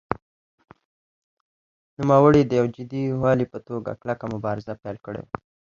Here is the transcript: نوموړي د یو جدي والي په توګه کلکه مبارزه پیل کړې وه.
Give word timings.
نوموړي 1.97 2.41
د 2.45 2.51
یو 2.59 2.65
جدي 2.75 3.03
والي 3.21 3.45
په 3.53 3.59
توګه 3.67 3.91
کلکه 4.01 4.25
مبارزه 4.33 4.73
پیل 4.83 4.97
کړې 5.05 5.21
وه. 5.25 5.33